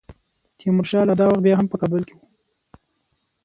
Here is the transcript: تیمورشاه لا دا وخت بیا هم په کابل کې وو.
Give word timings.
تیمورشاه 0.57 1.07
لا 1.07 1.13
دا 1.19 1.25
وخت 1.29 1.43
بیا 1.45 1.55
هم 1.59 1.67
په 1.71 1.77
کابل 1.81 2.01
کې 2.07 2.13
وو. 2.17 2.25